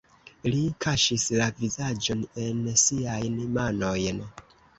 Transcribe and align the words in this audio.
Li 0.53 0.61
kaŝis 0.85 1.25
la 1.39 1.49
vizaĝon 1.59 2.25
en 2.47 2.65
siajn 2.85 3.37
manojn. 3.61 4.25